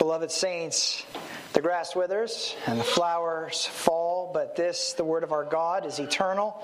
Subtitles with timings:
[0.00, 1.04] Beloved saints,
[1.52, 5.98] the grass withers and the flowers fall, but this, the word of our God, is
[5.98, 6.58] eternal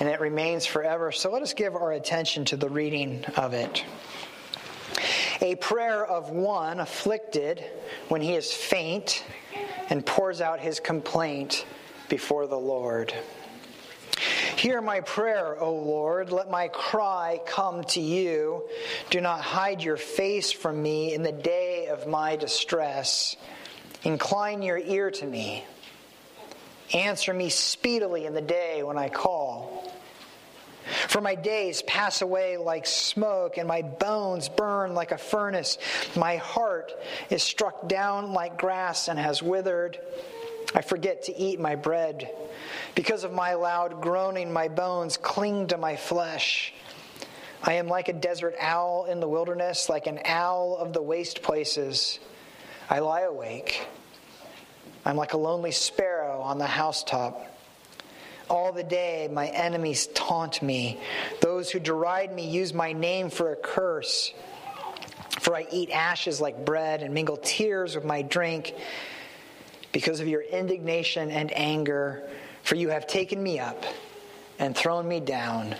[0.00, 1.12] and it remains forever.
[1.12, 3.84] So let us give our attention to the reading of it.
[5.40, 7.62] A prayer of one afflicted
[8.08, 9.24] when he is faint
[9.88, 11.64] and pours out his complaint
[12.08, 13.14] before the Lord.
[14.56, 16.30] Hear my prayer, O Lord.
[16.30, 18.68] Let my cry come to you.
[19.10, 23.36] Do not hide your face from me in the day of my distress.
[24.02, 25.64] Incline your ear to me.
[26.92, 29.92] Answer me speedily in the day when I call.
[31.08, 35.78] For my days pass away like smoke, and my bones burn like a furnace.
[36.16, 36.92] My heart
[37.30, 39.98] is struck down like grass and has withered.
[40.74, 42.30] I forget to eat my bread.
[42.94, 46.72] Because of my loud groaning, my bones cling to my flesh.
[47.64, 51.42] I am like a desert owl in the wilderness, like an owl of the waste
[51.42, 52.18] places.
[52.90, 53.86] I lie awake.
[55.04, 57.46] I'm like a lonely sparrow on the housetop.
[58.50, 61.00] All the day, my enemies taunt me.
[61.40, 64.32] Those who deride me use my name for a curse.
[65.40, 68.74] For I eat ashes like bread and mingle tears with my drink
[69.92, 72.28] because of your indignation and anger,
[72.62, 73.84] for you have taken me up
[74.58, 75.74] and thrown me down.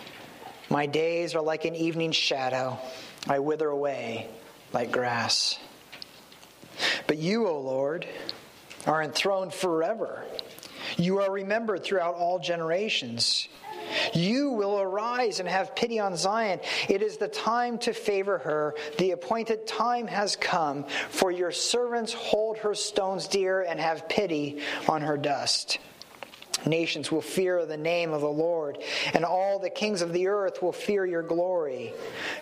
[0.71, 2.79] My days are like an evening shadow,
[3.29, 4.29] I wither away
[4.73, 5.59] like grass.
[7.07, 8.07] But you, O Lord,
[8.87, 10.25] are enthroned forever.
[10.97, 13.49] You are remembered throughout all generations.
[14.15, 16.61] You will arise and have pity on Zion.
[16.89, 18.75] It is the time to favor her.
[18.99, 24.61] The appointed time has come, for your servants hold her stones dear and have pity
[24.89, 25.79] on her dust.
[26.67, 28.79] Nations will fear the name of the Lord,
[29.15, 31.93] and all the kings of the earth will fear your glory.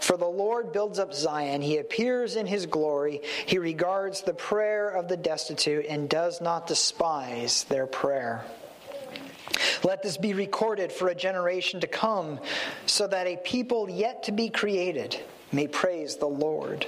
[0.00, 4.90] For the Lord builds up Zion, he appears in his glory, he regards the prayer
[4.90, 8.44] of the destitute and does not despise their prayer.
[9.82, 12.40] Let this be recorded for a generation to come,
[12.86, 15.18] so that a people yet to be created
[15.52, 16.86] may praise the Lord.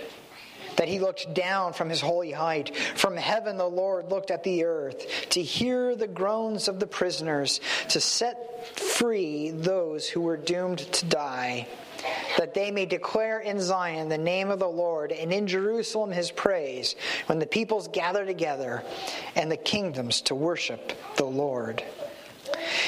[0.76, 2.76] That he looked down from his holy height.
[2.76, 7.60] From heaven, the Lord looked at the earth to hear the groans of the prisoners,
[7.90, 11.66] to set free those who were doomed to die
[12.38, 16.30] that they may declare in Zion the name of the Lord, and in Jerusalem his
[16.30, 16.96] praise,
[17.26, 18.82] when the peoples gather together
[19.36, 21.82] and the kingdoms to worship the Lord.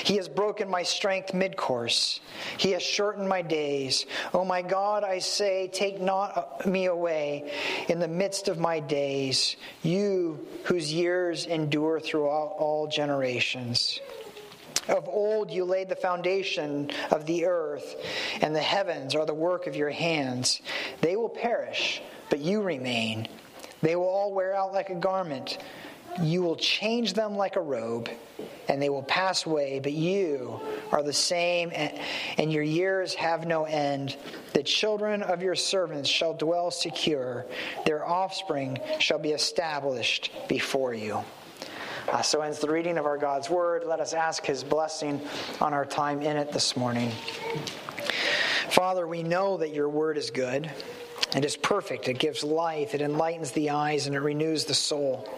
[0.03, 2.21] He has broken my strength mid course.
[2.59, 4.07] He has shortened my days.
[4.33, 7.53] O oh my God, I say, take not uh, me away
[7.89, 14.01] in the midst of my days, you whose years endure throughout all generations.
[14.89, 17.97] Of old you laid the foundation of the earth,
[18.43, 20.61] and the heavens are the work of your hands.
[21.01, 23.29] They will perish, but you remain.
[23.81, 25.59] They will all wear out like a garment.
[26.23, 28.09] You will change them like a robe,
[28.69, 30.61] and they will pass away, but you
[30.93, 34.17] are the same, and your years have no end.
[34.53, 37.47] The children of your servants shall dwell secure,
[37.85, 41.25] their offspring shall be established before you.
[42.13, 43.85] Uh, so ends the reading of our God's word.
[43.87, 45.21] Let us ask his blessing
[45.61, 47.11] on our time in it this morning.
[48.69, 50.71] Father, we know that your word is good.
[51.35, 52.09] It is perfect.
[52.09, 52.95] It gives life.
[52.95, 55.29] It enlightens the eyes and it renews the soul.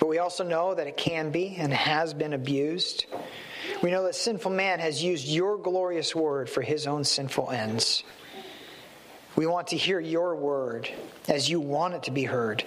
[0.00, 3.04] But we also know that it can be and has been abused.
[3.82, 8.02] We know that sinful man has used your glorious word for his own sinful ends.
[9.36, 10.90] We want to hear your word
[11.28, 12.64] as you want it to be heard.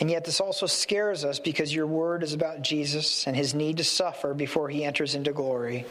[0.00, 3.76] And yet, this also scares us because your word is about Jesus and his need
[3.76, 5.86] to suffer before he enters into glory.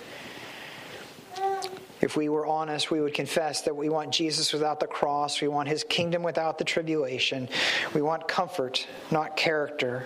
[2.02, 5.40] If we were honest, we would confess that we want Jesus without the cross.
[5.40, 7.48] We want his kingdom without the tribulation.
[7.94, 10.06] We want comfort, not character.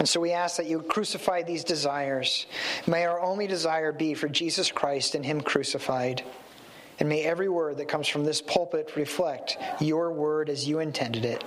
[0.00, 2.46] And so we ask that you crucify these desires.
[2.86, 6.24] May our only desire be for Jesus Christ and Him crucified.
[6.98, 11.26] And may every word that comes from this pulpit reflect your word as you intended
[11.26, 11.44] it.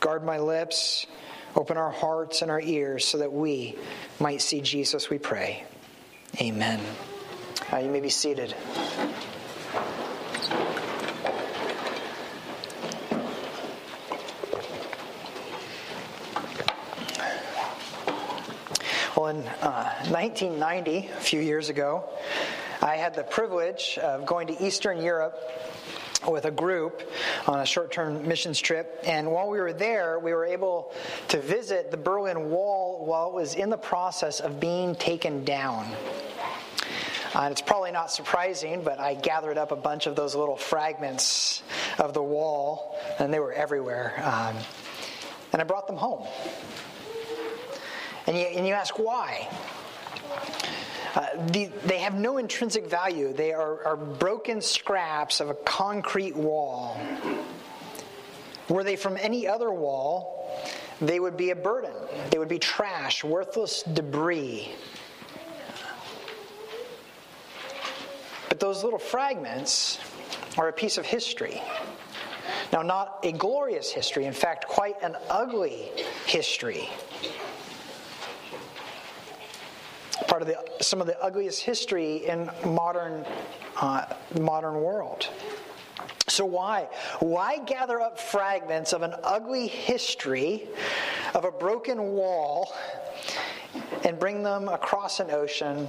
[0.00, 1.06] Guard my lips,
[1.54, 3.76] open our hearts and our ears so that we
[4.18, 5.64] might see Jesus, we pray.
[6.40, 6.80] Amen.
[7.72, 8.56] Uh, you may be seated.
[19.18, 22.08] Well, in uh, 1990, a few years ago,
[22.80, 25.36] I had the privilege of going to Eastern Europe
[26.28, 27.02] with a group
[27.48, 29.00] on a short term missions trip.
[29.04, 30.92] And while we were there, we were able
[31.30, 35.90] to visit the Berlin Wall while it was in the process of being taken down.
[37.34, 41.64] Uh, it's probably not surprising, but I gathered up a bunch of those little fragments
[41.98, 44.14] of the wall, and they were everywhere.
[44.22, 44.56] Um,
[45.52, 46.24] and I brought them home.
[48.28, 49.48] And you, and you ask why?
[51.14, 53.32] Uh, the, they have no intrinsic value.
[53.32, 57.00] They are, are broken scraps of a concrete wall.
[58.68, 60.62] Were they from any other wall,
[61.00, 61.94] they would be a burden.
[62.30, 64.72] They would be trash, worthless debris.
[68.50, 69.98] But those little fragments
[70.58, 71.62] are a piece of history.
[72.74, 75.90] Now, not a glorious history, in fact, quite an ugly
[76.26, 76.90] history.
[80.28, 83.24] Part of the, some of the ugliest history in modern,
[83.80, 84.04] uh,
[84.38, 85.28] modern world.
[86.28, 86.88] So why?
[87.20, 90.68] Why gather up fragments of an ugly history
[91.34, 92.74] of a broken wall
[94.04, 95.88] and bring them across an ocean,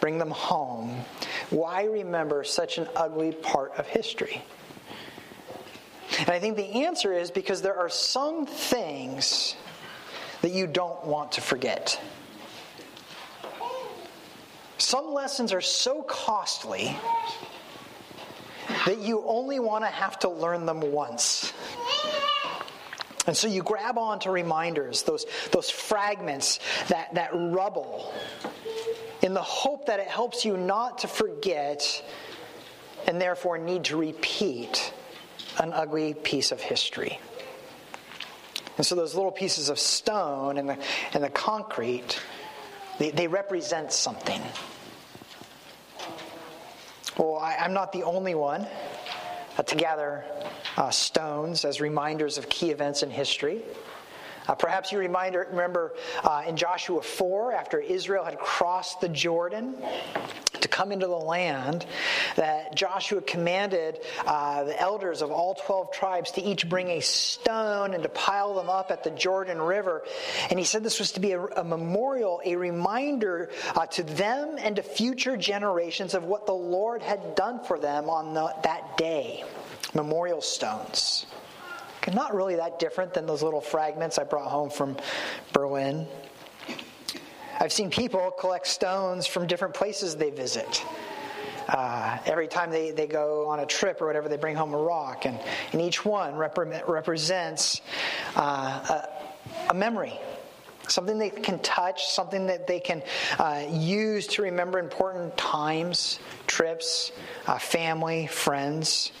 [0.00, 1.04] bring them home?
[1.50, 4.42] Why remember such an ugly part of history?
[6.18, 9.56] And I think the answer is because there are some things
[10.42, 12.00] that you don't want to forget.
[14.78, 16.96] Some lessons are so costly
[18.86, 21.52] that you only want to have to learn them once.
[23.26, 28.14] And so you grab onto reminders, those, those fragments, that, that rubble,
[29.20, 32.02] in the hope that it helps you not to forget
[33.06, 34.92] and therefore need to repeat
[35.58, 37.18] an ugly piece of history.
[38.76, 40.78] And so those little pieces of stone and the,
[41.12, 42.20] and the concrete,
[42.98, 44.40] they, they represent something.
[47.16, 48.66] Well, I, am not the only one
[49.56, 50.24] uh, to gather
[50.76, 53.62] uh, stones as reminders of key events in history.
[54.48, 55.92] Uh, perhaps you reminder, remember
[56.24, 59.76] uh, in Joshua 4, after Israel had crossed the Jordan
[60.60, 61.84] to come into the land,
[62.36, 67.92] that Joshua commanded uh, the elders of all 12 tribes to each bring a stone
[67.92, 70.02] and to pile them up at the Jordan River.
[70.50, 74.56] And he said this was to be a, a memorial, a reminder uh, to them
[74.58, 78.96] and to future generations of what the Lord had done for them on the, that
[78.96, 79.44] day.
[79.94, 81.26] Memorial stones.
[82.14, 84.96] Not really that different than those little fragments I brought home from
[85.52, 86.06] Berlin.
[87.60, 90.84] I've seen people collect stones from different places they visit.
[91.68, 94.78] Uh, every time they, they go on a trip or whatever, they bring home a
[94.78, 95.38] rock, and,
[95.72, 96.56] and each one rep-
[96.88, 97.82] represents
[98.36, 99.02] uh,
[99.68, 100.18] a, a, memory.
[100.88, 103.02] Something they can touch, something that they can
[103.38, 107.12] uh, use to remember important times, trips,
[107.46, 109.12] uh, family, friends.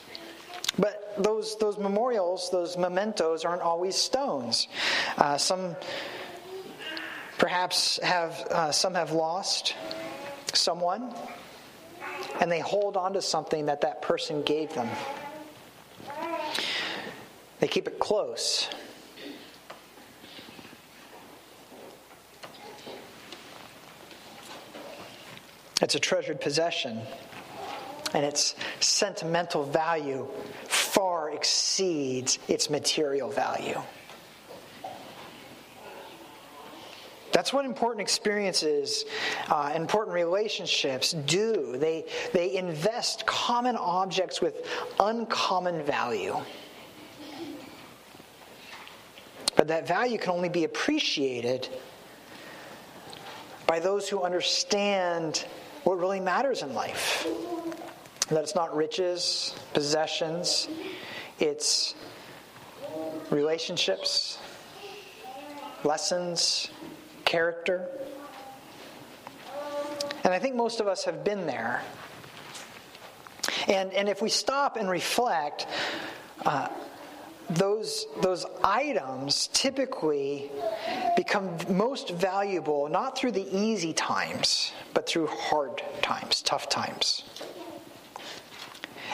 [1.18, 4.68] Those, those memorials, those mementos, aren't always stones.
[5.16, 5.74] Uh, some
[7.38, 9.74] perhaps have, uh, some have lost
[10.54, 11.12] someone,
[12.40, 14.88] and they hold on to something that that person gave them.
[17.60, 18.68] They keep it close.
[25.80, 27.00] It's a treasured possession
[28.14, 30.28] and its sentimental value
[31.30, 33.80] exceeds its material value.
[37.32, 39.04] That's what important experiences,
[39.48, 41.76] uh, important relationships do.
[41.76, 44.66] They, they invest common objects with
[44.98, 46.36] uncommon value.
[49.54, 51.68] But that value can only be appreciated
[53.68, 55.46] by those who understand
[55.84, 57.26] what really matters in life.
[58.30, 60.68] That it's not riches, possessions,
[61.38, 61.94] it's
[63.30, 64.38] relationships,
[65.84, 66.70] lessons,
[67.24, 67.88] character.
[70.24, 71.82] And I think most of us have been there.
[73.68, 75.66] And, and if we stop and reflect,
[76.44, 76.68] uh,
[77.50, 80.50] those, those items typically
[81.16, 87.24] become most valuable not through the easy times, but through hard times, tough times.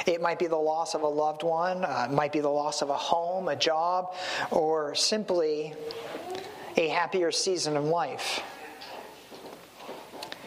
[0.14, 2.82] It might be the loss of a loved one, uh, it might be the loss
[2.82, 4.14] of a home, a job,
[4.50, 5.74] or simply
[6.76, 8.42] a happier season of life.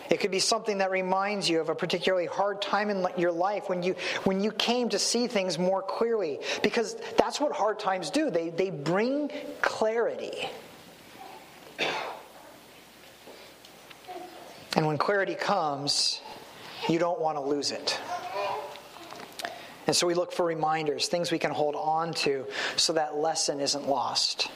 [0.10, 3.68] It could be something that reminds you of a particularly hard time in your life
[3.68, 6.40] when you, when you came to see things more clearly.
[6.64, 9.30] Because that's what hard times do, they, they bring
[9.62, 10.50] clarity.
[14.76, 16.22] And when clarity comes,
[16.88, 18.00] you don't want to lose it.
[19.88, 23.60] And so we look for reminders, things we can hold on to so that lesson
[23.60, 24.52] isn't lost.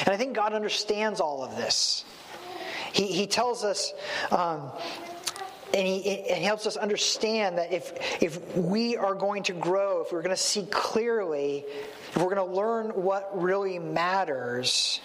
[0.00, 2.04] And I think God understands all of this.
[2.92, 3.92] He, he tells us
[4.30, 4.70] um,
[5.74, 10.12] and he, it helps us understand that if, if we are going to grow, if
[10.12, 15.00] we're going to see clearly, if we're going to learn what really matters,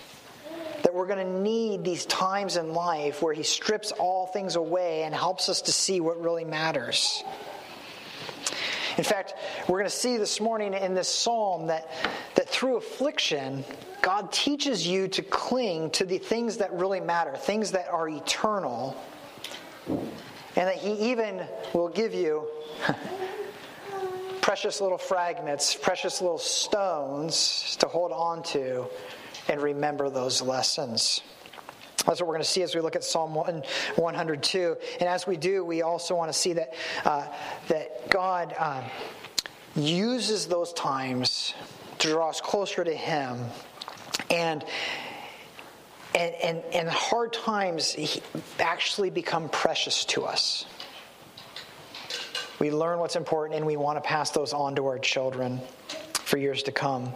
[0.83, 5.03] that we're going to need these times in life where he strips all things away
[5.03, 7.23] and helps us to see what really matters.
[8.99, 9.35] In fact,
[9.69, 11.89] we're going to see this morning in this psalm that,
[12.35, 13.63] that through affliction,
[14.01, 19.01] God teaches you to cling to the things that really matter, things that are eternal,
[19.87, 22.45] and that He even will give you
[24.41, 28.85] precious little fragments, precious little stones to hold on to
[29.47, 31.21] and remember those lessons.
[32.05, 34.77] That's what we're going to see as we look at Psalm 102.
[34.99, 36.73] And as we do, we also want to see that,
[37.05, 37.27] uh,
[37.67, 38.83] that God um,
[39.75, 41.53] uses those times
[41.99, 43.45] to draw us closer to Him.
[44.29, 44.65] And
[46.15, 47.95] and, and, and hard times
[48.59, 50.65] actually become precious to us.
[52.59, 55.61] We learn what's important and we want to pass those on to our children
[56.29, 57.11] for years to come.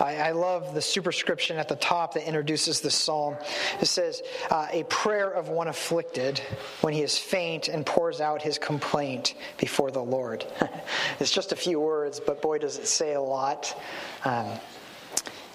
[0.00, 3.36] I, I love the superscription at the top that introduces this psalm.
[3.80, 6.38] It says, uh, A prayer of one afflicted
[6.80, 10.46] when he is faint and pours out his complaint before the Lord.
[11.20, 13.78] it's just a few words, but boy, does it say a lot.
[14.24, 14.50] Um,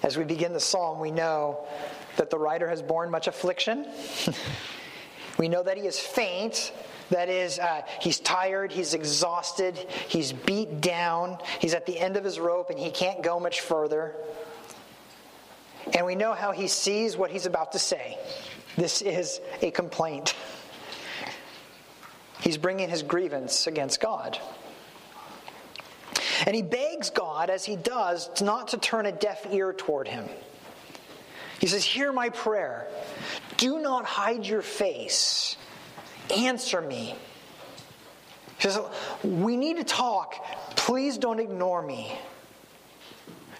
[0.04, 1.66] as we begin the psalm, we know
[2.16, 3.86] that the writer has borne much affliction.
[5.38, 6.72] we know that he is faint
[7.12, 9.76] that is, uh, he's tired, he's exhausted,
[10.08, 13.60] he's beat down, he's at the end of his rope, and he can't go much
[13.60, 14.14] further.
[15.94, 18.18] And we know how he sees what he's about to say.
[18.76, 20.34] This is a complaint.
[22.40, 24.38] He's bringing his grievance against God.
[26.46, 30.24] And he begs God, as he does, not to turn a deaf ear toward him.
[31.60, 32.88] He says, Hear my prayer.
[33.58, 35.56] Do not hide your face.
[36.30, 37.14] Answer me.
[38.58, 38.78] He says,
[39.22, 40.34] We need to talk.
[40.76, 42.16] Please don't ignore me.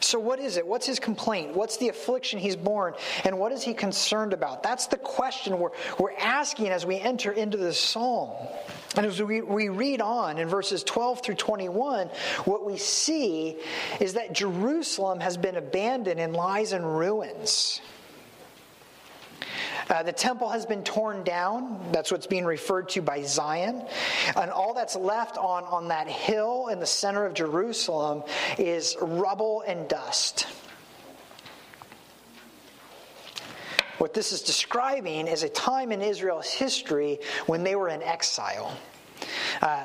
[0.00, 0.66] So, what is it?
[0.66, 1.54] What's his complaint?
[1.54, 2.94] What's the affliction he's borne?
[3.24, 4.62] And what is he concerned about?
[4.62, 8.32] That's the question we're, we're asking as we enter into this psalm.
[8.96, 12.08] And as we, we read on in verses 12 through 21,
[12.44, 13.58] what we see
[14.00, 17.80] is that Jerusalem has been abandoned and lies in ruins.
[19.88, 21.80] Uh, the temple has been torn down.
[21.92, 23.82] That's what's being referred to by Zion.
[24.36, 28.22] And all that's left on, on that hill in the center of Jerusalem
[28.58, 30.46] is rubble and dust.
[33.98, 38.76] What this is describing is a time in Israel's history when they were in exile.
[39.60, 39.84] Uh,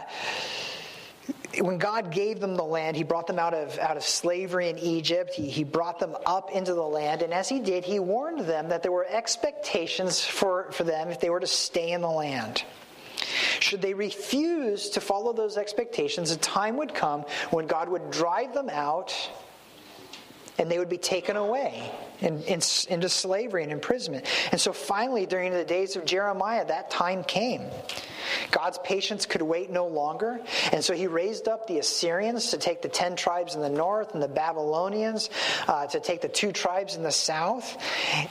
[1.62, 4.78] when God gave them the land, He brought them out of, out of slavery in
[4.78, 5.34] Egypt.
[5.34, 7.22] He, he brought them up into the land.
[7.22, 11.20] And as He did, He warned them that there were expectations for, for them if
[11.20, 12.64] they were to stay in the land.
[13.60, 18.54] Should they refuse to follow those expectations, a time would come when God would drive
[18.54, 19.14] them out
[20.60, 24.26] and they would be taken away in, in, into slavery and imprisonment.
[24.52, 27.62] And so finally, during the days of Jeremiah, that time came.
[28.52, 30.40] God's patience could wait no longer,
[30.72, 34.14] and so he raised up the Assyrians to take the ten tribes in the north
[34.14, 35.30] and the Babylonians
[35.68, 37.78] uh, to take the two tribes in the south,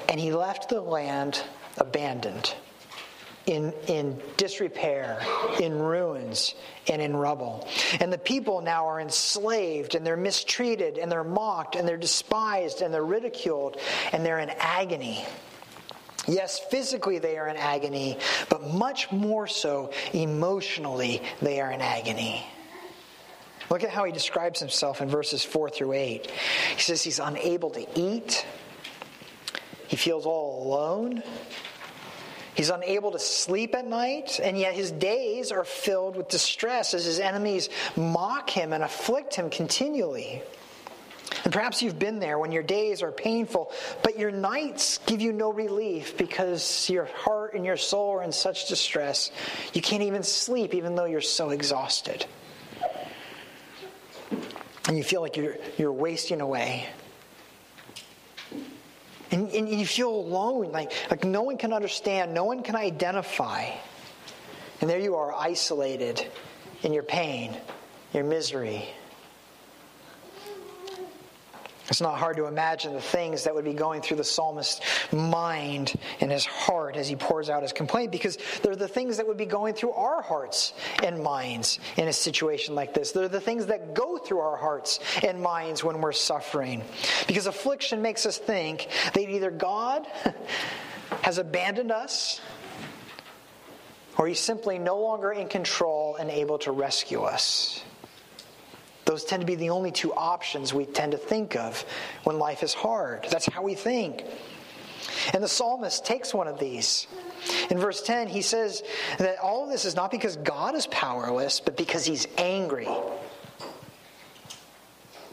[0.08, 1.42] and he left the land
[1.78, 2.54] abandoned
[3.46, 5.20] in, in disrepair,
[5.60, 6.54] in ruins,
[6.88, 7.68] and in rubble.
[8.00, 12.82] And the people now are enslaved, and they're mistreated, and they're mocked, and they're despised,
[12.82, 13.78] and they're ridiculed,
[14.12, 15.24] and they're in agony.
[16.26, 18.18] Yes, physically they are in agony,
[18.48, 22.44] but much more so emotionally they are in agony.
[23.70, 26.30] Look at how he describes himself in verses 4 through 8.
[26.76, 28.46] He says he's unable to eat,
[29.88, 31.22] he feels all alone.
[32.54, 37.04] He's unable to sleep at night, and yet his days are filled with distress as
[37.04, 40.42] his enemies mock him and afflict him continually.
[41.44, 45.32] And perhaps you've been there when your days are painful, but your nights give you
[45.32, 49.30] no relief because your heart and your soul are in such distress.
[49.72, 52.26] You can't even sleep, even though you're so exhausted.
[54.88, 56.86] And you feel like you're, you're wasting away.
[59.32, 63.70] And, and you feel alone, like, like no one can understand, no one can identify.
[64.80, 66.24] And there you are, isolated
[66.82, 67.56] in your pain,
[68.12, 68.88] your misery.
[71.96, 74.82] It's not hard to imagine the things that would be going through the psalmist's
[75.14, 79.26] mind and his heart as he pours out his complaint, because they're the things that
[79.26, 83.12] would be going through our hearts and minds in a situation like this.
[83.12, 86.82] They're the things that go through our hearts and minds when we're suffering.
[87.26, 90.06] Because affliction makes us think that either God
[91.22, 92.42] has abandoned us
[94.18, 97.82] or he's simply no longer in control and able to rescue us.
[99.06, 101.84] Those tend to be the only two options we tend to think of
[102.24, 103.26] when life is hard.
[103.30, 104.24] That's how we think.
[105.32, 107.06] And the psalmist takes one of these.
[107.70, 108.82] In verse 10, he says
[109.18, 112.88] that all of this is not because God is powerless, but because he's angry.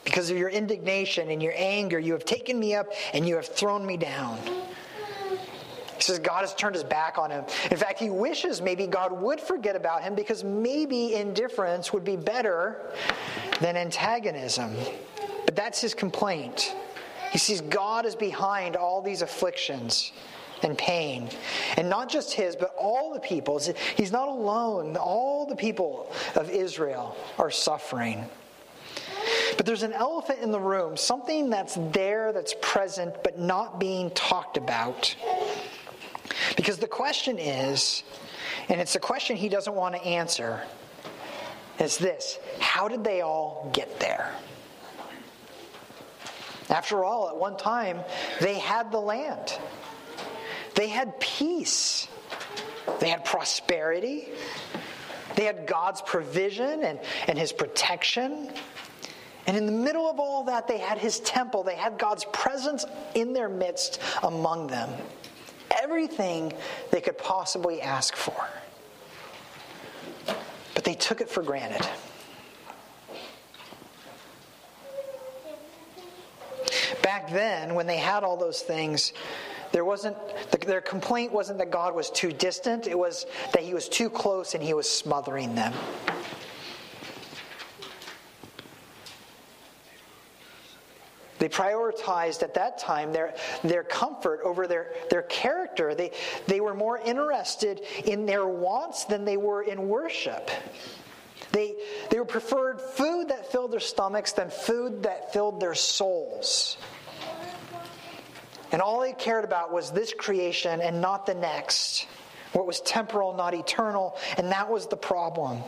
[0.05, 3.47] Because of your indignation and your anger, you have taken me up and you have
[3.47, 4.37] thrown me down.
[6.03, 7.45] Says God has turned his back on him.
[7.71, 12.17] In fact, he wishes maybe God would forget about him because maybe indifference would be
[12.17, 12.91] better
[13.61, 14.75] than antagonism.
[15.45, 16.75] But that's his complaint.
[17.31, 20.11] He sees God is behind all these afflictions
[20.61, 21.29] and pain.
[21.77, 23.69] And not just his, but all the people's.
[23.95, 24.95] He's not alone.
[24.97, 28.25] All the people of Israel are suffering.
[29.57, 34.09] But there's an elephant in the room, something that's there, that's present, but not being
[34.11, 35.15] talked about.
[36.55, 38.03] Because the question is,
[38.69, 40.61] and it's a question he doesn't want to answer,
[41.79, 44.33] is this How did they all get there?
[46.69, 47.99] After all, at one time,
[48.39, 49.59] they had the land,
[50.75, 52.07] they had peace,
[52.99, 54.29] they had prosperity,
[55.35, 58.49] they had God's provision and, and His protection.
[59.45, 62.85] And in the middle of all that, they had His temple, they had God's presence
[63.13, 64.89] in their midst among them.
[65.81, 66.53] Everything
[66.91, 68.47] they could possibly ask for.
[70.73, 71.87] But they took it for granted.
[77.01, 79.13] Back then, when they had all those things,
[79.71, 80.15] there wasn't
[80.65, 84.53] their complaint wasn't that God was too distant, it was that he was too close
[84.53, 85.73] and he was smothering them.
[91.43, 93.35] They prioritized at that time their,
[93.65, 95.93] their comfort over their, their character.
[95.93, 96.11] They,
[96.47, 100.49] they were more interested in their wants than they were in worship.
[101.51, 101.75] They,
[102.09, 106.77] they preferred food that filled their stomachs than food that filled their souls.
[108.71, 112.07] And all they cared about was this creation and not the next.
[112.53, 114.15] What was temporal, not eternal.
[114.37, 115.61] And that was the problem.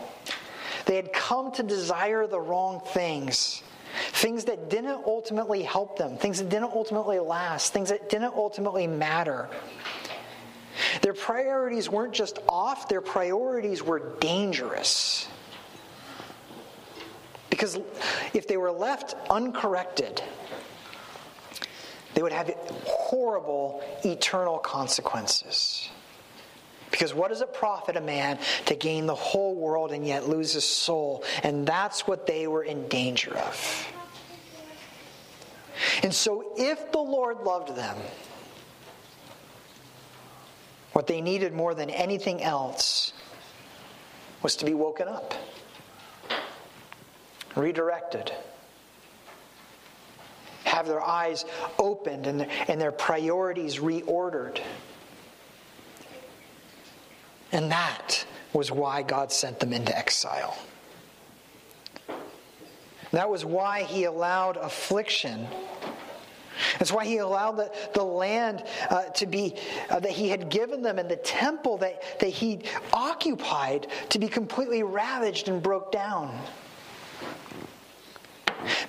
[0.85, 3.61] They had come to desire the wrong things.
[3.95, 8.88] Things that didn't ultimately help them, things that didn't ultimately last, things that didn't ultimately
[8.88, 9.49] matter.
[11.01, 15.27] Their priorities weren't just off, their priorities were dangerous.
[17.49, 17.79] Because
[18.34, 20.21] if they were left uncorrected,
[22.13, 22.49] they would have
[22.86, 25.89] horrible eternal consequences.
[26.95, 30.53] Because what does it profit a man to gain the whole world and yet lose
[30.53, 31.25] his soul?
[31.43, 33.88] And that's what they were in danger of.
[36.03, 37.97] And so, if the Lord loved them,
[40.93, 43.12] what they needed more than anything else
[44.41, 45.34] was to be woken up
[47.58, 48.31] redirected,
[50.63, 51.43] have their eyes
[51.77, 54.62] opened and their, and their priorities reordered.
[57.55, 60.57] And that was why God sent them into exile.
[63.13, 65.47] That was why he allowed affliction.
[66.77, 69.55] That's why he allowed the, the land uh, to be,
[69.89, 72.59] uh, that he had given them and the temple that, that he
[72.91, 76.37] occupied to be completely ravaged and broke down.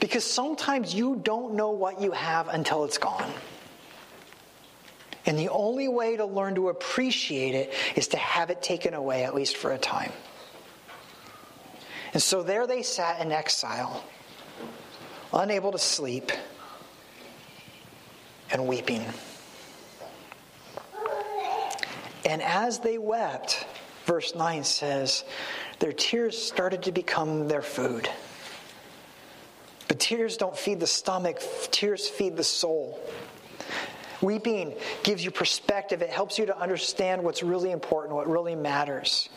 [0.01, 3.33] Because sometimes you don't know what you have until it's gone.
[5.27, 9.25] And the only way to learn to appreciate it is to have it taken away,
[9.25, 10.13] at least for a time.
[12.15, 14.05] And so there they sat in exile,
[15.33, 16.31] unable to sleep,
[18.51, 19.05] and weeping.
[22.25, 23.67] And as they wept,
[24.05, 25.25] verse 9 says,
[25.79, 28.09] their tears started to become their food.
[29.89, 32.99] But tears don't feed the stomach, tears feed the soul.
[34.23, 39.29] Weeping gives you perspective, it helps you to understand what's really important, what really matters.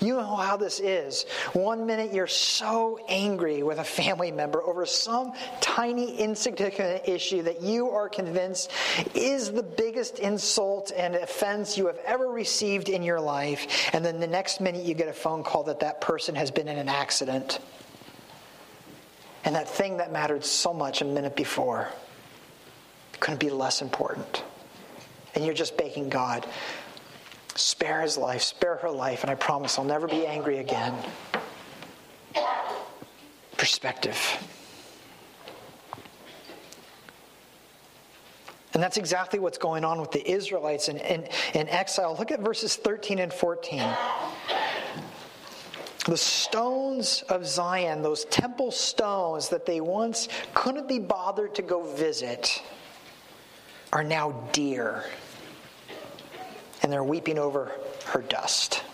[0.00, 1.24] You know how this is.
[1.52, 7.62] One minute you're so angry with a family member over some tiny, insignificant issue that
[7.62, 8.70] you are convinced
[9.14, 13.90] is the biggest insult and offense you have ever received in your life.
[13.94, 16.68] And then the next minute you get a phone call that that person has been
[16.68, 17.58] in an accident
[19.44, 21.88] and that thing that mattered so much a minute before
[23.20, 24.44] couldn't be less important.
[25.34, 26.46] And you're just begging God,
[27.54, 30.94] spare his life, spare her life, and I promise I'll never be angry again.
[33.56, 34.18] Perspective.
[38.76, 42.14] And that's exactly what's going on with the Israelites in, in, in exile.
[42.18, 43.82] Look at verses 13 and 14.
[46.04, 51.82] The stones of Zion, those temple stones that they once couldn't be bothered to go
[51.94, 52.62] visit,
[53.96, 55.02] are now dear.
[56.82, 57.72] And they're weeping over
[58.04, 58.84] her dust.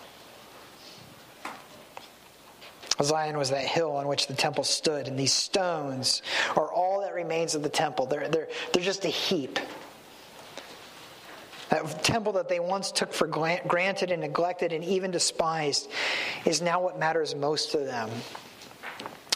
[3.01, 6.21] Zion was that hill on which the temple stood, and these stones
[6.55, 8.05] are all that remains of the temple.
[8.05, 9.59] They're, they're, they're just a heap.
[11.67, 15.89] That temple that they once took for granted and neglected and even despised
[16.45, 18.09] is now what matters most to them.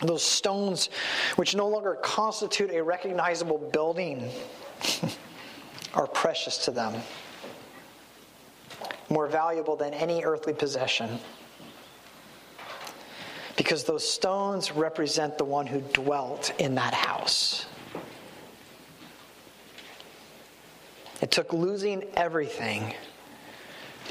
[0.02, 0.90] Those stones,
[1.36, 4.30] which no longer constitute a recognizable building,
[5.98, 7.02] are precious to them,
[9.10, 11.20] more valuable than any earthly possession
[13.58, 17.66] because those stones represent the one who dwelt in that house.
[21.22, 22.94] It took losing everything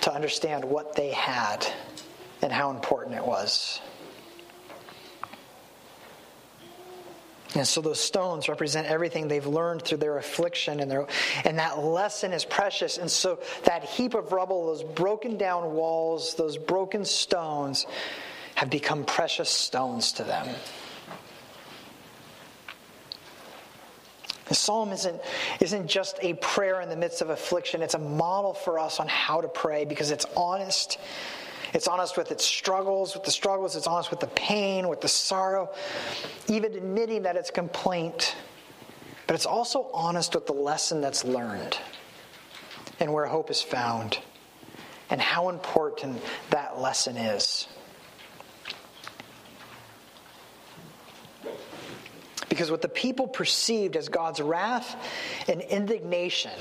[0.02, 1.66] to understand what they had
[2.42, 3.80] and how important it was.
[7.56, 11.06] And so those stones represent everything they've learned through their affliction, and, their,
[11.44, 12.98] and that lesson is precious.
[12.98, 17.86] And so that heap of rubble, those broken down walls, those broken stones,
[18.56, 20.46] have become precious stones to them.
[24.48, 25.20] The psalm isn't,
[25.60, 29.08] isn't just a prayer in the midst of affliction, it's a model for us on
[29.08, 30.98] how to pray because it's honest.
[31.72, 35.08] It's honest with its struggles, with the struggles, it's honest with the pain, with the
[35.08, 35.70] sorrow,
[36.48, 38.36] even admitting that it's complaint.
[39.26, 41.78] But it's also honest with the lesson that's learned
[43.00, 44.18] and where hope is found
[45.10, 47.68] and how important that lesson is.
[52.48, 54.96] Because what the people perceived as God's wrath
[55.48, 56.52] and indignation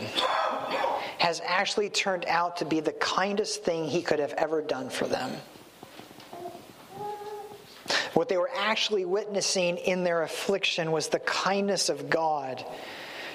[1.26, 5.08] has actually turned out to be the kindest thing he could have ever done for
[5.08, 5.32] them.
[8.14, 12.64] What they were actually witnessing in their affliction was the kindness of God,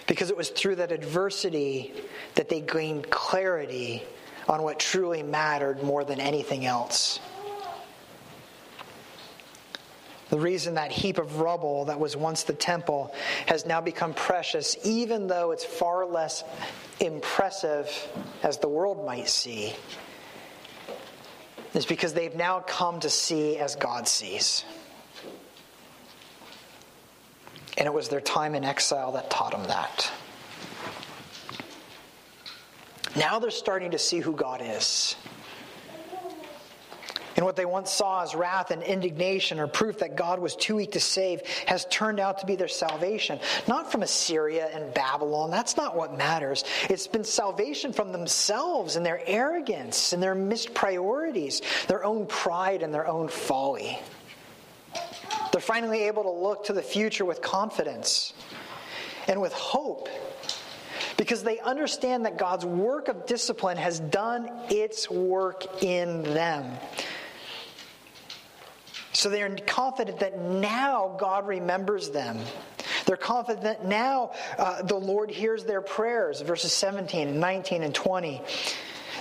[0.06, 1.92] because it was through that adversity
[2.36, 4.04] that they gained clarity
[4.48, 7.18] on what truly mattered more than anything else.
[10.30, 13.12] The reason that heap of rubble that was once the temple
[13.46, 16.44] has now become precious, even though it's far less
[17.00, 17.90] impressive
[18.44, 19.74] as the world might see,
[21.74, 24.64] is because they've now come to see as God sees.
[27.76, 30.12] And it was their time in exile that taught them that.
[33.16, 35.16] Now they're starting to see who God is.
[37.40, 40.76] And what they once saw as wrath and indignation or proof that God was too
[40.76, 43.40] weak to save has turned out to be their salvation.
[43.66, 45.50] Not from Assyria and Babylon.
[45.50, 46.64] That's not what matters.
[46.90, 52.82] It's been salvation from themselves and their arrogance and their missed priorities, their own pride
[52.82, 53.98] and their own folly.
[55.50, 58.34] They're finally able to look to the future with confidence
[59.28, 60.10] and with hope
[61.16, 66.78] because they understand that God's work of discipline has done its work in them.
[69.20, 72.38] So they are confident that now God remembers them.
[73.04, 77.94] They're confident that now uh, the Lord hears their prayers, verses 17 and 19 and
[77.94, 78.40] 20.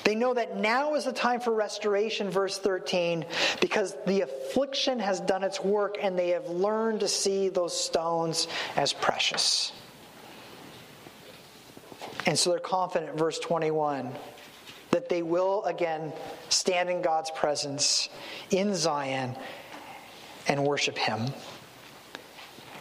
[0.06, 3.26] They know that now is the time for restoration, verse 13,
[3.60, 8.48] because the affliction has done its work and they have learned to see those stones
[8.78, 9.74] as precious.
[12.26, 14.14] And so they're confident, verse 21,
[14.92, 16.14] that they will again
[16.48, 18.08] stand in God's presence
[18.50, 19.36] in Zion
[20.50, 21.28] and worship Him.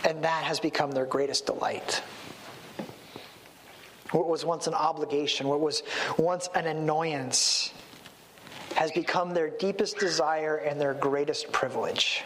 [0.05, 2.03] And that has become their greatest delight.
[4.11, 5.83] What was once an obligation, what was
[6.19, 7.73] once an annoyance,
[8.75, 12.25] has become their deepest desire and their greatest privilege.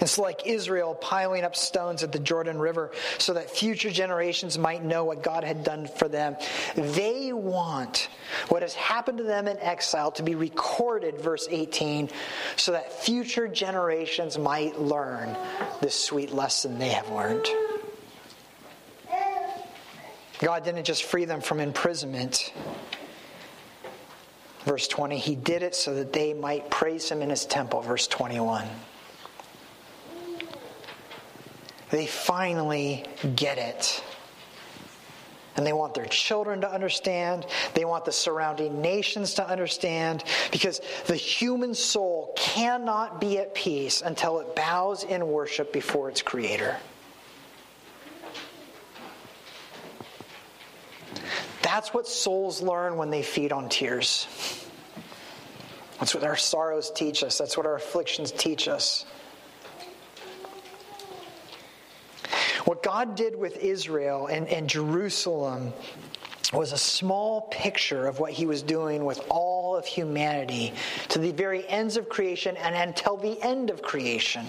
[0.00, 4.84] It's like Israel piling up stones at the Jordan River so that future generations might
[4.84, 6.36] know what God had done for them.
[6.74, 8.08] They want
[8.48, 12.10] what has happened to them in exile to be recorded, verse 18,
[12.56, 15.36] so that future generations might learn
[15.80, 17.46] this sweet lesson they have learned.
[20.38, 22.52] God didn't just free them from imprisonment.
[24.64, 27.80] Verse 20, He did it so that they might praise Him in His temple.
[27.80, 28.68] Verse 21.
[31.90, 33.04] They finally
[33.36, 34.02] get it.
[35.56, 37.46] And they want their children to understand.
[37.72, 40.24] They want the surrounding nations to understand.
[40.52, 46.20] Because the human soul cannot be at peace until it bows in worship before its
[46.20, 46.76] creator.
[51.62, 54.26] That's what souls learn when they feed on tears.
[55.98, 57.38] That's what our sorrows teach us.
[57.38, 59.06] That's what our afflictions teach us.
[62.66, 65.72] What God did with Israel and, and Jerusalem
[66.52, 70.72] was a small picture of what he was doing with all of humanity
[71.08, 74.44] to the very ends of creation and until the end of creation.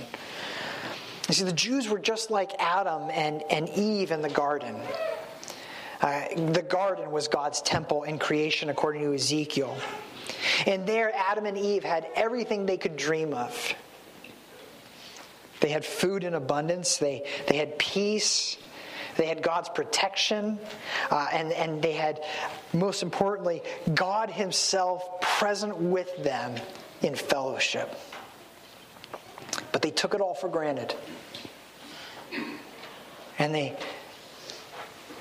[1.27, 4.75] You see, the Jews were just like Adam and, and Eve in the garden.
[6.01, 9.77] Uh, the garden was God's temple in creation, according to Ezekiel.
[10.65, 13.75] And there, Adam and Eve had everything they could dream of.
[15.59, 18.57] They had food in abundance, they, they had peace,
[19.17, 20.59] they had God's protection,
[21.09, 22.23] uh, and, and they had,
[22.73, 26.55] most importantly, God Himself present with them
[27.01, 27.93] in fellowship.
[29.71, 30.95] But they took it all for granted.
[33.39, 33.75] And they,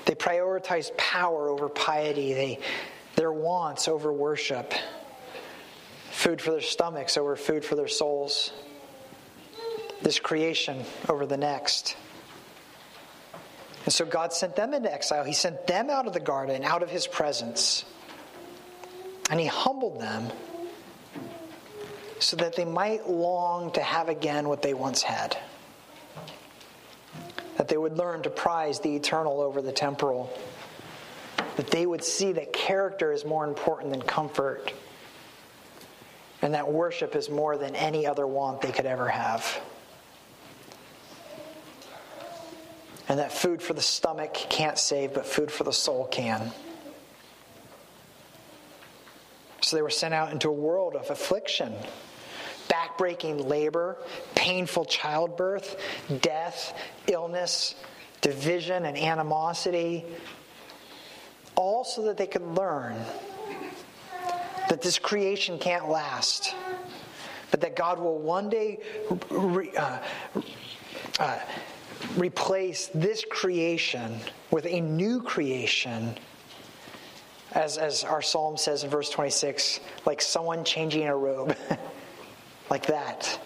[0.05, 2.59] they prioritized power over piety, they,
[3.15, 4.73] their wants over worship,
[6.11, 8.51] food for their stomachs over food for their souls,
[10.01, 11.95] this creation over the next.
[13.85, 15.23] And so God sent them into exile.
[15.23, 17.85] He sent them out of the garden, out of his presence.
[19.29, 20.29] And he humbled them
[22.19, 25.37] so that they might long to have again what they once had.
[27.57, 30.31] That they would learn to prize the eternal over the temporal.
[31.55, 34.73] That they would see that character is more important than comfort.
[36.41, 39.59] And that worship is more than any other want they could ever have.
[43.09, 46.51] And that food for the stomach can't save, but food for the soul can.
[49.61, 51.73] So they were sent out into a world of affliction,
[52.69, 53.97] backbreaking labor,
[54.35, 55.77] painful childbirth,
[56.21, 56.73] death,
[57.07, 57.75] illness,
[58.21, 60.05] division, and animosity,
[61.55, 62.95] all so that they could learn
[64.69, 66.53] that this creation can't last,
[67.51, 68.79] but that God will one day.
[69.31, 69.99] Uh,
[71.19, 71.39] uh,
[72.17, 74.19] replace this creation
[74.51, 76.17] with a new creation,
[77.53, 81.55] as, as our psalm says in verse 26, like someone changing a robe.
[82.69, 83.39] like that.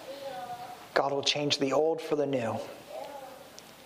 [0.94, 2.58] God will change the old for the new.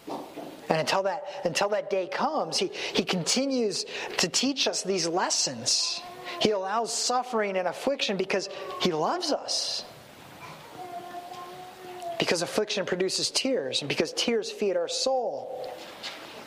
[0.08, 3.86] And until that, until that day comes, he, he continues
[4.18, 6.02] to teach us these lessons.
[6.42, 8.50] He allows suffering and affliction because
[8.82, 9.86] he loves us.
[12.20, 15.72] Because affliction produces tears, and because tears feed our soul.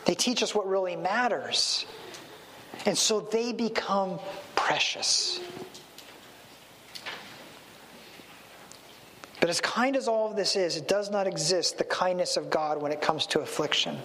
[0.05, 1.85] They teach us what really matters.
[2.85, 4.19] And so they become
[4.55, 5.39] precious.
[9.39, 12.49] But as kind as all of this is, it does not exist the kindness of
[12.49, 13.97] God when it comes to affliction.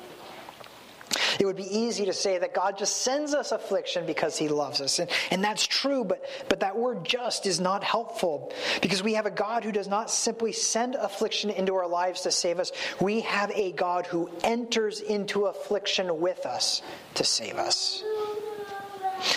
[1.44, 4.80] It would be easy to say that God just sends us affliction because he loves
[4.80, 4.98] us.
[4.98, 9.26] And, and that's true, but, but that word just is not helpful because we have
[9.26, 12.72] a God who does not simply send affliction into our lives to save us.
[12.98, 16.80] We have a God who enters into affliction with us
[17.16, 18.02] to save us.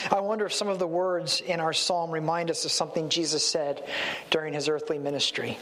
[0.09, 3.45] I wonder if some of the words in our psalm remind us of something Jesus
[3.45, 3.83] said
[4.29, 5.57] during his earthly ministry.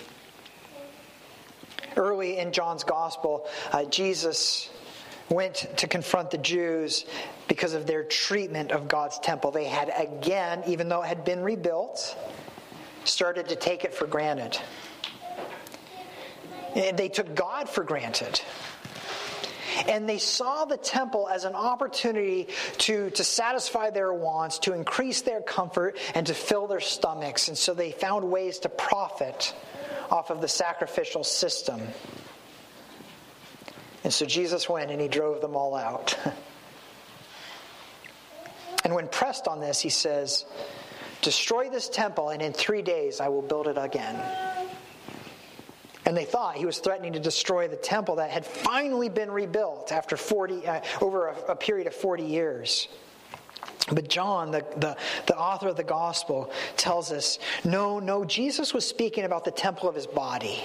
[1.98, 4.70] Early in John's gospel, uh, Jesus
[5.30, 7.06] went to confront the Jews
[7.48, 9.52] because of their treatment of God's temple.
[9.52, 12.18] They had again, even though it had been rebuilt,
[13.04, 14.58] started to take it for granted.
[16.76, 18.42] And they took God for granted.
[19.88, 22.48] And they saw the temple as an opportunity
[22.80, 27.50] to, to satisfy their wants, to increase their comfort, and to fill their stomachs.
[27.50, 29.54] And so they found ways to profit
[30.10, 31.82] off of the sacrificial system.
[34.06, 36.16] And so Jesus went and he drove them all out.
[38.84, 40.46] and when pressed on this, he says,
[41.24, 44.16] Destroy this temple, and in three days I will build it again.
[46.06, 49.92] And they thought he was threatening to destroy the temple that had finally been rebuilt
[49.92, 52.88] after 40, uh, over a, a period of 40 years.
[53.92, 58.88] But John, the, the, the, author of the gospel, tells us no, no, Jesus was
[58.88, 60.62] speaking about the temple of his body.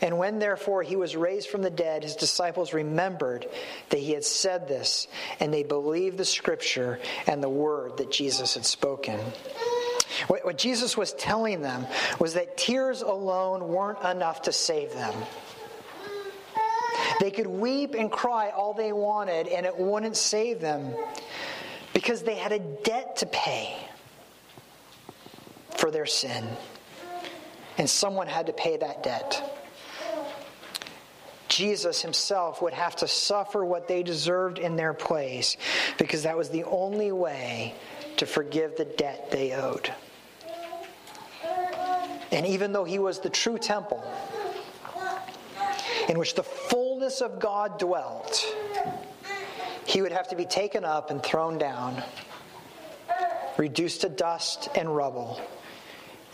[0.00, 3.46] And when therefore he was raised from the dead, his disciples remembered
[3.88, 5.08] that he had said this,
[5.40, 9.18] and they believed the scripture and the word that Jesus had spoken.
[10.28, 11.86] What, what Jesus was telling them
[12.18, 15.14] was that tears alone weren't enough to save them.
[17.20, 20.94] They could weep and cry all they wanted, and it wouldn't save them
[21.94, 23.76] because they had a debt to pay
[25.76, 26.46] for their sin.
[27.78, 29.55] And someone had to pay that debt.
[31.56, 35.56] Jesus himself would have to suffer what they deserved in their place
[35.96, 37.74] because that was the only way
[38.18, 39.90] to forgive the debt they owed.
[42.30, 44.04] And even though he was the true temple
[46.10, 48.44] in which the fullness of God dwelt,
[49.86, 52.02] he would have to be taken up and thrown down,
[53.56, 55.40] reduced to dust and rubble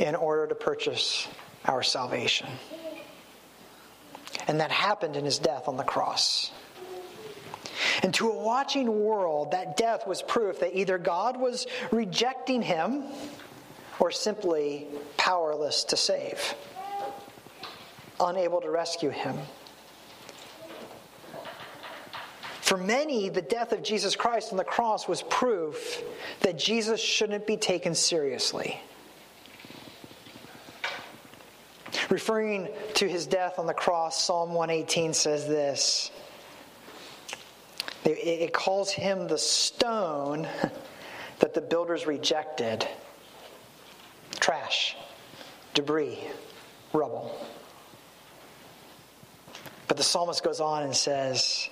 [0.00, 1.28] in order to purchase
[1.66, 2.48] our salvation.
[4.48, 6.50] And that happened in his death on the cross.
[8.02, 13.05] And to a watching world, that death was proof that either God was rejecting him
[13.98, 16.55] or simply powerless to save,
[18.18, 19.37] unable to rescue him.
[22.61, 26.02] For many, the death of Jesus Christ on the cross was proof
[26.40, 28.81] that Jesus shouldn't be taken seriously.
[32.12, 36.11] Referring to his death on the cross, Psalm 118 says this
[38.05, 40.46] it calls him the stone
[41.38, 42.87] that the builders rejected
[44.40, 44.94] trash,
[45.72, 46.18] debris,
[46.92, 47.35] rubble.
[49.88, 51.70] But the psalmist goes on and says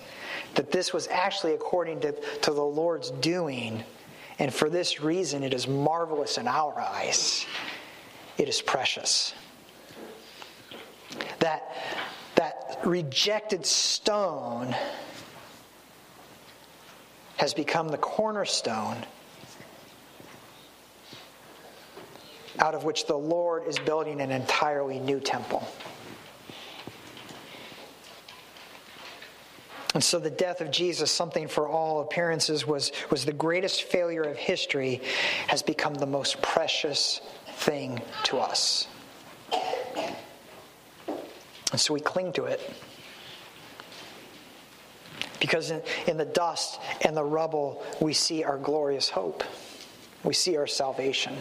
[0.54, 3.84] that this was actually according to, to the Lord's doing,
[4.38, 7.44] and for this reason it is marvelous in our eyes.
[8.38, 9.34] It is precious.
[11.40, 11.76] That,
[12.36, 14.74] that rejected stone
[17.36, 18.98] has become the cornerstone
[22.58, 25.66] out of which the Lord is building an entirely new temple.
[29.94, 34.22] And so the death of Jesus, something for all appearances was, was the greatest failure
[34.22, 35.02] of history,
[35.48, 37.20] has become the most precious
[37.56, 38.86] thing to us.
[41.72, 42.60] And so we cling to it.
[45.40, 49.42] Because in, in the dust and the rubble, we see our glorious hope.
[50.22, 51.34] We see our salvation.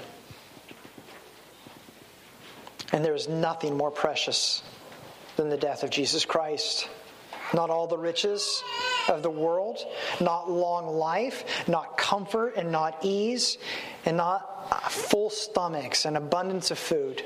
[2.92, 4.64] And there is nothing more precious
[5.36, 6.90] than the death of Jesus Christ.
[7.54, 8.64] Not all the riches
[9.08, 9.80] of the world,
[10.22, 13.58] not long life, not comfort and not ease,
[14.06, 17.24] and not full stomachs and abundance of food.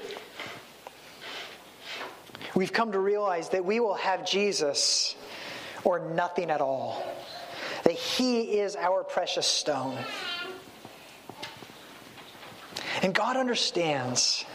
[2.56, 5.16] We've come to realize that we will have Jesus
[5.84, 7.04] or nothing at all,
[7.84, 9.98] that He is our precious stone.
[13.02, 14.46] And God understands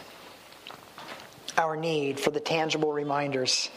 [1.57, 3.69] our need for the tangible reminders.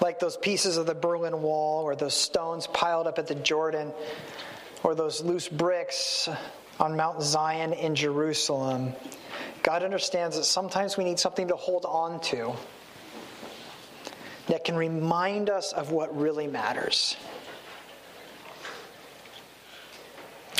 [0.00, 3.92] Like those pieces of the Berlin Wall, or those stones piled up at the Jordan,
[4.82, 6.28] or those loose bricks
[6.78, 8.92] on Mount Zion in Jerusalem.
[9.64, 12.52] God understands that sometimes we need something to hold on to
[14.46, 17.16] that can remind us of what really matters.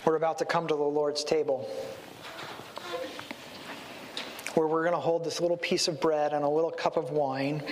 [0.06, 1.68] We're about to come to the Lord's table
[4.54, 7.10] where we're going to hold this little piece of bread and a little cup of
[7.10, 7.62] wine,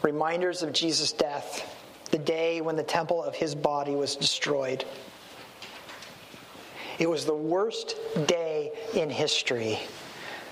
[0.00, 1.76] reminders of Jesus' death,
[2.10, 4.86] the day when the temple of his body was destroyed.
[6.98, 9.78] It was the worst day in history,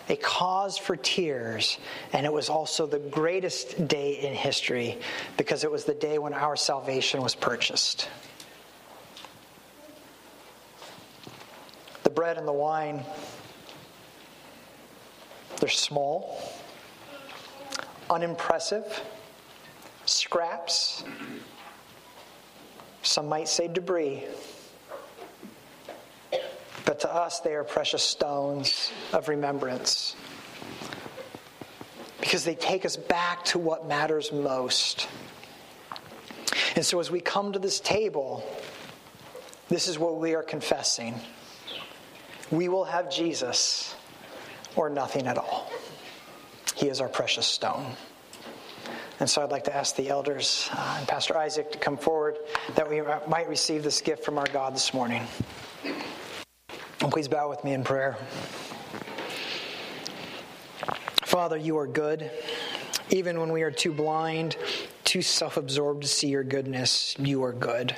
[0.08, 1.78] a cause for tears,
[2.12, 4.98] and it was also the greatest day in history
[5.36, 8.08] because it was the day when our salvation was purchased.
[12.04, 13.04] The bread and the wine
[15.60, 16.52] they're small,
[18.10, 19.02] unimpressive,
[20.04, 21.02] scraps,
[23.02, 24.24] some might say debris.
[26.86, 30.16] But to us, they are precious stones of remembrance
[32.20, 35.08] because they take us back to what matters most.
[36.76, 38.48] And so, as we come to this table,
[39.68, 41.16] this is what we are confessing.
[42.52, 43.94] We will have Jesus
[44.76, 45.70] or nothing at all.
[46.76, 47.96] He is our precious stone.
[49.18, 52.36] And so I'd like to ask the elders uh, and Pastor Isaac to come forward
[52.74, 55.26] that we might receive this gift from our God this morning.
[57.06, 58.16] And please bow with me in prayer.
[61.24, 62.32] Father, you are good.
[63.10, 64.56] Even when we are too blind,
[65.04, 67.94] too self absorbed to see your goodness, you are good.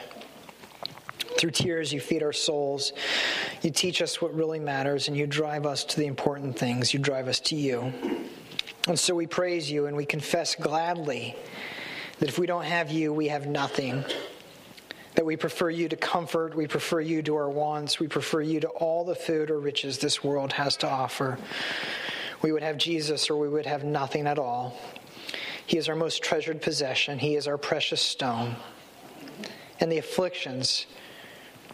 [1.39, 2.93] Through tears, you feed our souls.
[3.63, 6.93] You teach us what really matters, and you drive us to the important things.
[6.93, 7.91] You drive us to you.
[8.89, 11.35] And so we praise you and we confess gladly
[12.19, 14.05] that if we don't have you, we have nothing
[15.19, 18.61] that we prefer you to comfort, we prefer you to our wants, we prefer you
[18.61, 21.37] to all the food or riches this world has to offer.
[22.41, 24.79] We would have Jesus or we would have nothing at all.
[25.67, 28.55] He is our most treasured possession, He is our precious stone.
[29.81, 30.87] And the afflictions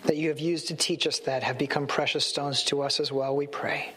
[0.04, 3.12] that you have used to teach us that have become precious stones to us as
[3.12, 3.92] well, we pray.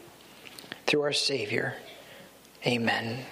[0.87, 1.73] Through our Savior.
[2.65, 3.23] Amen.